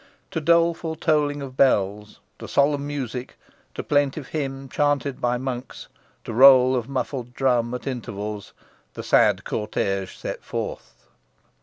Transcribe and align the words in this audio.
To 0.31 0.41
doleful 0.41 0.95
tolling 0.95 1.43
of 1.43 1.55
bells 1.55 2.21
to 2.39 2.47
solemn 2.47 2.87
music 2.87 3.37
to 3.75 3.83
plaintive 3.83 4.29
hymn 4.29 4.67
chanted 4.67 5.21
by 5.21 5.37
monks 5.37 5.89
to 6.23 6.33
roll 6.33 6.75
of 6.75 6.89
muffled 6.89 7.35
drum 7.35 7.71
at 7.75 7.85
intervals 7.85 8.51
the 8.95 9.03
sad 9.03 9.43
cortège 9.45 10.15
set 10.17 10.43
forth. 10.43 11.05